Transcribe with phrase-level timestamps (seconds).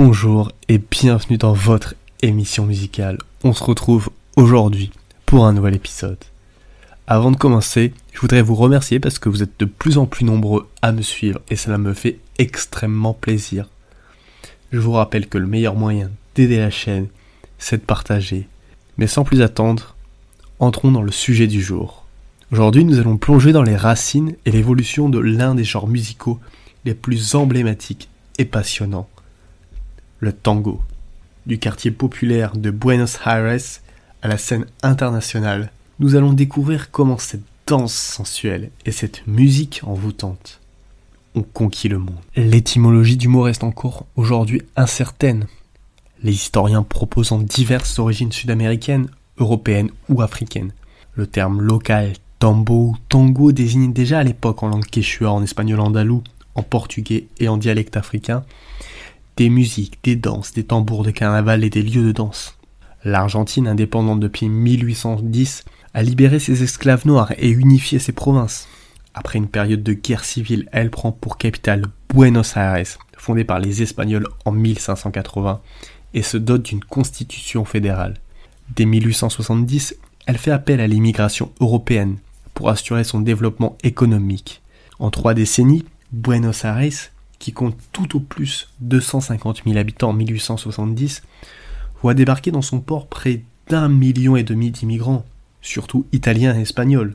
[0.00, 3.18] Bonjour et bienvenue dans votre émission musicale.
[3.42, 4.92] On se retrouve aujourd'hui
[5.26, 6.22] pour un nouvel épisode.
[7.08, 10.24] Avant de commencer, je voudrais vous remercier parce que vous êtes de plus en plus
[10.24, 13.68] nombreux à me suivre et cela me fait extrêmement plaisir.
[14.70, 17.08] Je vous rappelle que le meilleur moyen d'aider la chaîne,
[17.58, 18.46] c'est de partager.
[18.98, 19.96] Mais sans plus attendre,
[20.60, 22.06] entrons dans le sujet du jour.
[22.52, 26.38] Aujourd'hui, nous allons plonger dans les racines et l'évolution de l'un des genres musicaux
[26.84, 28.08] les plus emblématiques
[28.38, 29.08] et passionnants,
[30.20, 30.80] le tango.
[31.46, 33.80] Du quartier populaire de Buenos Aires
[34.22, 40.60] à la scène internationale, nous allons découvrir comment cette danse sensuelle et cette musique envoûtante
[41.34, 42.16] ont conquis le monde.
[42.36, 45.46] L'étymologie du mot reste encore aujourd'hui incertaine,
[46.22, 49.08] les historiens proposant diverses origines sud-américaines,
[49.38, 50.72] européennes ou africaines.
[51.14, 55.80] Le terme local tambo ou tango désigne déjà à l'époque en langue quechua, en espagnol
[55.80, 56.22] andalou,
[56.54, 58.44] en portugais et en dialecte africain
[59.38, 62.58] des musiques, des danses, des tambours de carnaval et des lieux de danse.
[63.04, 65.64] L'Argentine, indépendante depuis 1810,
[65.94, 68.68] a libéré ses esclaves noirs et unifié ses provinces.
[69.14, 73.80] Après une période de guerre civile, elle prend pour capitale Buenos Aires, fondée par les
[73.80, 75.60] Espagnols en 1580,
[76.14, 78.14] et se dote d'une constitution fédérale.
[78.74, 79.94] Dès 1870,
[80.26, 82.16] elle fait appel à l'immigration européenne
[82.54, 84.62] pour assurer son développement économique.
[84.98, 91.22] En trois décennies, Buenos Aires qui compte tout au plus 250 000 habitants en 1870,
[92.02, 95.24] voit débarquer dans son port près d'un million et demi d'immigrants,
[95.62, 97.14] surtout italiens et espagnols,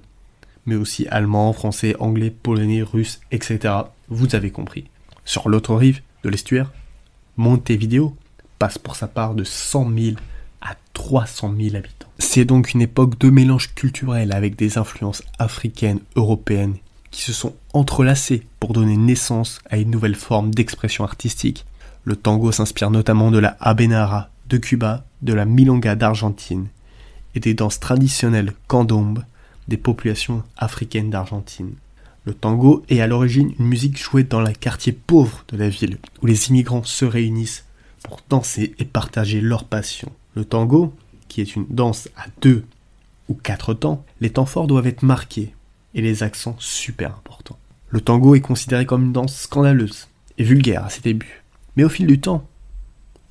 [0.65, 3.73] mais aussi allemands, français, anglais, polonais, russes, etc.
[4.09, 4.85] Vous avez compris.
[5.25, 6.71] Sur l'autre rive de l'estuaire,
[7.37, 8.15] Montevideo
[8.59, 10.15] passe pour sa part de 100 000
[10.61, 12.07] à 300 000 habitants.
[12.19, 16.75] C'est donc une époque de mélange culturel avec des influences africaines, européennes
[17.11, 21.65] qui se sont entrelacés pour donner naissance à une nouvelle forme d'expression artistique.
[22.05, 26.67] Le tango s'inspire notamment de la habanera de Cuba, de la milonga d'Argentine
[27.35, 29.23] et des danses traditionnelles candombe
[29.67, 31.73] des populations africaines d'Argentine.
[32.25, 35.97] Le tango est à l'origine une musique jouée dans les quartiers pauvres de la ville,
[36.21, 37.65] où les immigrants se réunissent
[38.03, 40.11] pour danser et partager leur passion.
[40.35, 40.93] Le tango,
[41.27, 42.65] qui est une danse à deux
[43.29, 45.53] ou quatre temps, les temps forts doivent être marqués
[45.95, 47.57] et les accents super importants.
[47.93, 50.07] Le tango est considéré comme une danse scandaleuse
[50.39, 51.43] et vulgaire à ses débuts.
[51.75, 52.43] Mais au fil du temps,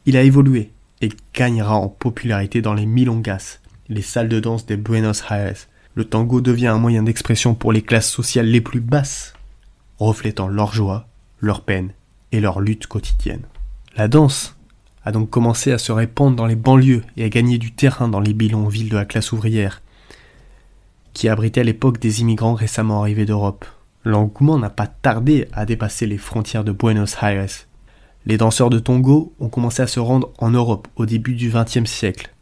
[0.06, 3.58] il a évolué et gagnera en popularité dans les milongas,
[3.88, 5.66] les salles de danse des Buenos Aires.
[5.96, 9.34] Le tango devient un moyen d'expression pour les classes sociales les plus basses,
[9.98, 11.08] reflétant leur joie,
[11.40, 11.90] leur peine
[12.30, 13.42] et leur lutte quotidienne.
[13.96, 14.56] La danse
[15.04, 18.20] a donc commencé à se répandre dans les banlieues et à gagner du terrain dans
[18.20, 19.82] les villes de la classe ouvrière,
[21.14, 23.66] qui abritait à l'époque des immigrants récemment arrivés d'Europe.
[24.04, 27.66] L'engouement n'a pas tardé à dépasser les frontières de Buenos Aires.
[28.26, 31.90] Les danseurs de Tongo ont commencé à se rendre en Europe au début du XXe
[31.90, 32.32] siècle.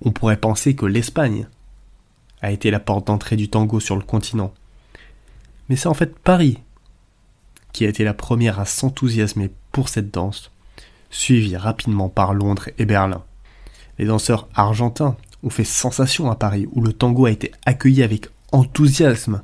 [0.00, 1.46] On pourrait penser que l'Espagne
[2.40, 4.52] a été la porte d'entrée du tango sur le continent.
[5.68, 6.58] Mais c'est en fait Paris
[7.72, 10.52] qui a été la première à s'enthousiasmer pour cette danse,
[11.10, 13.22] suivie rapidement par Londres et Berlin.
[13.98, 18.28] Les danseurs argentins ont fait sensation à Paris, où le tango a été accueilli avec
[18.52, 19.42] enthousiasme.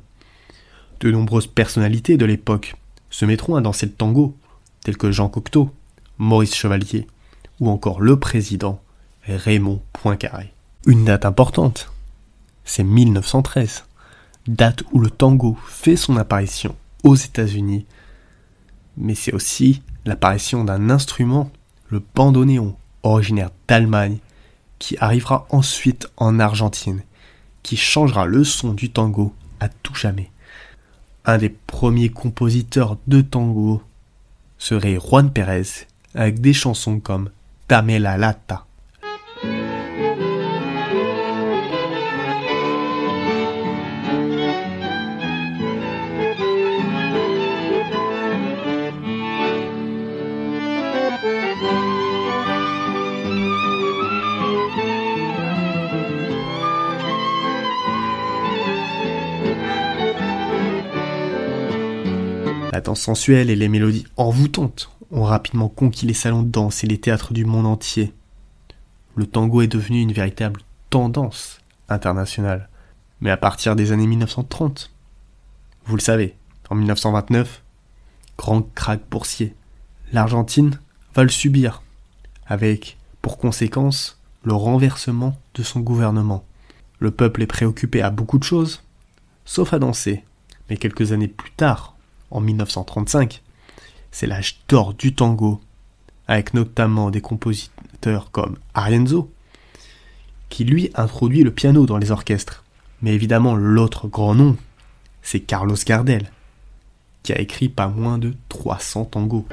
[0.99, 2.75] De nombreuses personnalités de l'époque
[3.09, 4.35] se mettront à danser le tango,
[4.81, 5.71] tels que Jean Cocteau,
[6.17, 7.07] Maurice Chevalier,
[7.59, 8.81] ou encore le président
[9.23, 10.53] Raymond Poincaré.
[10.85, 11.91] Une date importante,
[12.65, 13.85] c'est 1913,
[14.47, 17.85] date où le tango fait son apparition aux États-Unis,
[18.97, 21.49] mais c'est aussi l'apparition d'un instrument,
[21.87, 24.17] le bandoneon, originaire d'Allemagne,
[24.79, 27.03] qui arrivera ensuite en Argentine,
[27.63, 30.29] qui changera le son du tango à tout jamais.
[31.29, 33.83] Un des premiers compositeurs de tango
[34.57, 35.85] serait Juan Pérez,
[36.15, 37.29] avec des chansons comme
[37.67, 38.65] Dame la lata.
[62.79, 66.87] La danse sensuelle et les mélodies envoûtantes ont rapidement conquis les salons de danse et
[66.87, 68.13] les théâtres du monde entier.
[69.17, 71.59] Le tango est devenu une véritable tendance
[71.89, 72.69] internationale.
[73.19, 74.93] Mais à partir des années 1930,
[75.87, 76.37] vous le savez,
[76.69, 77.63] en 1929,
[78.37, 79.53] grand krach boursier.
[80.13, 80.79] L'Argentine
[81.13, 81.83] va le subir,
[82.47, 86.45] avec pour conséquence le renversement de son gouvernement.
[86.99, 88.83] Le peuple est préoccupé à beaucoup de choses,
[89.43, 90.23] sauf à danser.
[90.69, 91.97] Mais quelques années plus tard,
[92.31, 93.41] en 1935,
[94.11, 95.61] c'est l'âge d'or du tango,
[96.27, 99.31] avec notamment des compositeurs comme Arienzo,
[100.49, 102.63] qui lui introduit le piano dans les orchestres.
[103.01, 104.57] Mais évidemment, l'autre grand nom,
[105.21, 106.31] c'est Carlos Gardel,
[107.23, 109.45] qui a écrit pas moins de 300 tangos.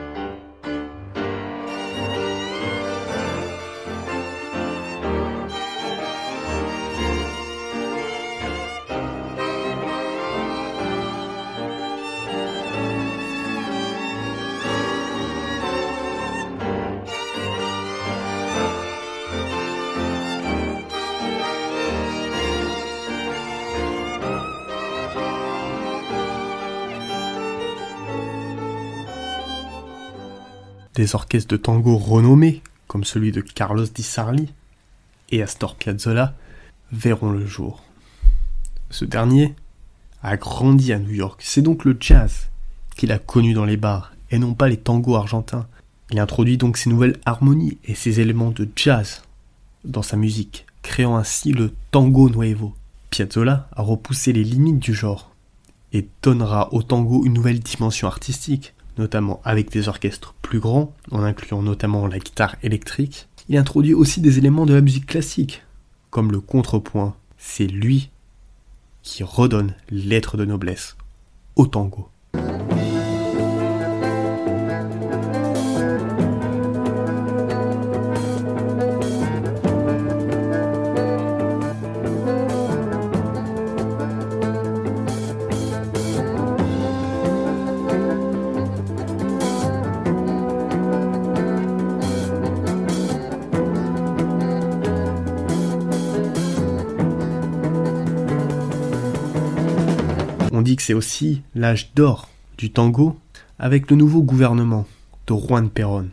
[30.96, 34.54] Des orchestres de tango renommés, comme celui de Carlos Di Sarli
[35.30, 36.34] et Astor Piazzolla,
[36.90, 37.84] verront le jour.
[38.88, 39.54] Ce dernier
[40.22, 41.42] a grandi à New York.
[41.44, 42.48] C'est donc le jazz
[42.96, 45.66] qu'il a connu dans les bars, et non pas les tangos argentins.
[46.10, 49.22] Il introduit donc ses nouvelles harmonies et ses éléments de jazz
[49.84, 52.74] dans sa musique, créant ainsi le tango nuevo.
[53.10, 55.30] Piazzolla a repoussé les limites du genre
[55.92, 61.22] et donnera au tango une nouvelle dimension artistique notamment avec des orchestres plus grands, en
[61.22, 63.28] incluant notamment la guitare électrique.
[63.48, 65.62] Il introduit aussi des éléments de la musique classique,
[66.10, 67.14] comme le contrepoint.
[67.38, 68.10] C'est lui
[69.02, 70.96] qui redonne l'être de noblesse
[71.54, 72.08] au tango.
[100.86, 102.28] C'est aussi l'âge d'or
[102.58, 103.18] du tango
[103.58, 104.86] avec le nouveau gouvernement
[105.26, 106.10] de Juan Perón,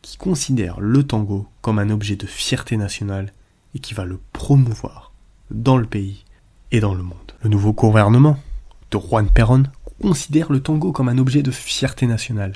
[0.00, 3.34] qui considère le tango comme un objet de fierté nationale
[3.74, 5.12] et qui va le promouvoir
[5.50, 6.24] dans le pays
[6.72, 7.34] et dans le monde.
[7.42, 8.38] Le nouveau gouvernement
[8.90, 9.64] de Juan Perón
[10.00, 12.54] considère le tango comme un objet de fierté nationale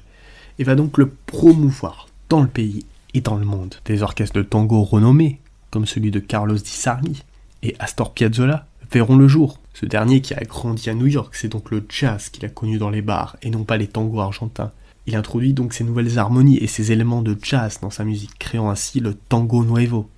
[0.59, 3.75] et va donc le promouvoir dans le pays et dans le monde.
[3.85, 5.41] Des orchestres de tango renommés,
[5.71, 7.23] comme celui de Carlos Di Sarli
[7.63, 9.59] et Astor Piazzolla, verront le jour.
[9.75, 12.79] Ce dernier qui a grandi à New York, c'est donc le jazz qu'il a connu
[12.79, 14.73] dans les bars et non pas les tangos argentins.
[15.07, 18.71] Il introduit donc ses nouvelles harmonies et ses éléments de jazz dans sa musique, créant
[18.71, 20.09] ainsi le tango nuevo.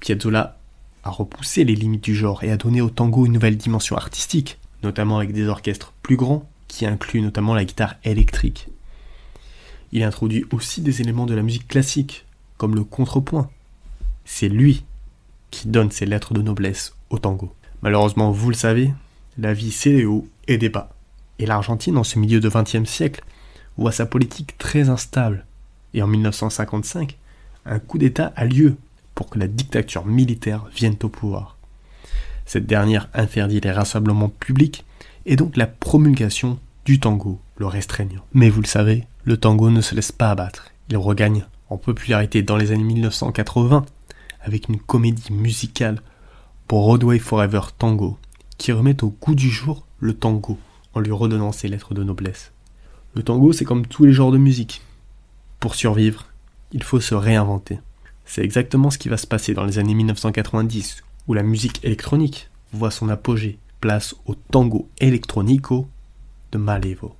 [0.00, 0.56] Piazzolla
[1.04, 4.58] a repoussé les limites du genre et a donné au tango une nouvelle dimension artistique,
[4.82, 8.68] notamment avec des orchestres plus grands, qui incluent notamment la guitare électrique.
[9.92, 12.24] Il introduit aussi des éléments de la musique classique,
[12.56, 13.50] comme le contrepoint.
[14.24, 14.84] C'est lui
[15.52, 17.54] qui donne ses lettres de noblesse au tango.
[17.82, 18.92] Malheureusement, vous le savez,
[19.38, 20.58] la vie c'est des hauts et.
[21.38, 23.24] Et l'Argentine, en ce milieu de XXe siècle,
[23.76, 25.46] voit sa politique très instable.
[25.94, 27.16] Et en 1955,
[27.66, 28.76] un coup d'État a lieu
[29.14, 31.56] pour que la dictature militaire vienne au pouvoir.
[32.46, 34.84] Cette dernière interdit les rassemblements publics
[35.26, 38.22] et donc la promulgation du tango, le restreignant.
[38.32, 40.72] Mais vous le savez, le tango ne se laisse pas abattre.
[40.90, 43.86] Il regagne en popularité dans les années 1980
[44.42, 46.00] avec une comédie musicale
[46.68, 48.18] Broadway Forever Tango,
[48.58, 50.58] qui remet au goût du jour le tango
[50.94, 52.52] en lui redonnant ses lettres de noblesse.
[53.14, 54.82] Le tango, c'est comme tous les genres de musique.
[55.60, 56.26] Pour survivre,
[56.72, 57.78] il faut se réinventer.
[58.24, 62.50] C'est exactement ce qui va se passer dans les années 1990, où la musique électronique
[62.72, 65.88] voit son apogée, place au tango electronico
[66.52, 67.16] de Malevo.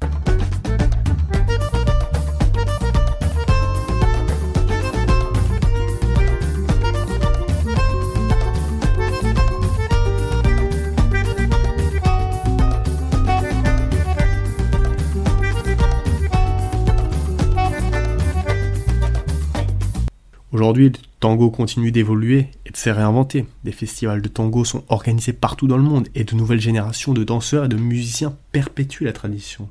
[20.73, 23.45] Aujourd'hui, le tango continue d'évoluer et de se réinventer.
[23.63, 27.25] Des festivals de tango sont organisés partout dans le monde et de nouvelles générations de
[27.25, 29.69] danseurs et de musiciens perpétuent la tradition.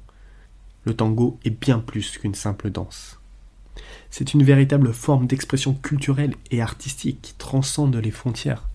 [0.83, 3.19] Le tango est bien plus qu'une simple danse.
[4.11, 8.69] C'est une véritable forme d'expression culturelle et artistique qui transcende les frontières.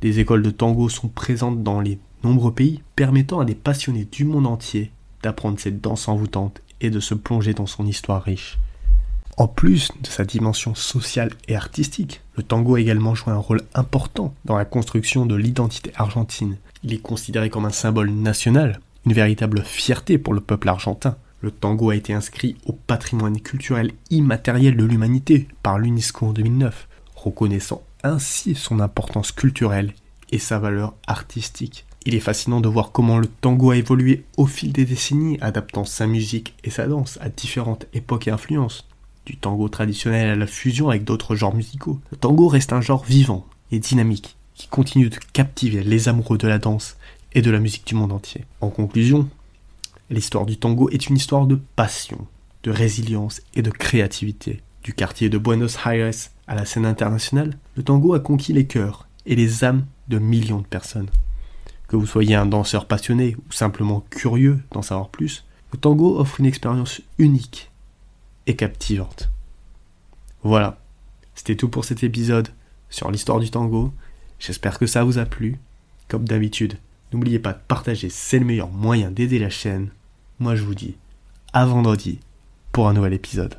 [0.00, 4.24] Des écoles de tango sont présentes dans les nombreux pays, permettant à des passionnés du
[4.24, 4.90] monde entier
[5.22, 8.56] d'apprendre cette danse envoûtante et de se plonger dans son histoire riche.
[9.38, 13.62] En plus de sa dimension sociale et artistique, le tango a également joué un rôle
[13.74, 16.58] important dans la construction de l'identité argentine.
[16.84, 21.16] Il est considéré comme un symbole national, une véritable fierté pour le peuple argentin.
[21.40, 26.86] Le tango a été inscrit au patrimoine culturel immatériel de l'humanité par l'UNESCO en 2009,
[27.16, 29.94] reconnaissant ainsi son importance culturelle
[30.30, 31.86] et sa valeur artistique.
[32.04, 35.84] Il est fascinant de voir comment le tango a évolué au fil des décennies, adaptant
[35.84, 38.86] sa musique et sa danse à différentes époques et influences.
[39.26, 43.04] Du tango traditionnel à la fusion avec d'autres genres musicaux, le tango reste un genre
[43.04, 46.96] vivant et dynamique qui continue de captiver les amoureux de la danse
[47.32, 48.44] et de la musique du monde entier.
[48.60, 49.28] En conclusion,
[50.10, 52.26] l'histoire du tango est une histoire de passion,
[52.62, 54.60] de résilience et de créativité.
[54.82, 56.10] Du quartier de Buenos Aires
[56.46, 60.60] à la scène internationale, le tango a conquis les cœurs et les âmes de millions
[60.60, 61.10] de personnes.
[61.88, 66.40] Que vous soyez un danseur passionné ou simplement curieux d'en savoir plus, le tango offre
[66.40, 67.71] une expérience unique
[68.46, 69.30] et captivante.
[70.42, 70.78] Voilà,
[71.34, 72.48] c'était tout pour cet épisode
[72.90, 73.92] sur l'histoire du tango.
[74.38, 75.58] J'espère que ça vous a plu.
[76.08, 76.78] Comme d'habitude,
[77.12, 79.90] n'oubliez pas de partager, c'est le meilleur moyen d'aider la chaîne.
[80.38, 80.96] Moi je vous dis
[81.52, 82.18] à vendredi
[82.72, 83.58] pour un nouvel épisode.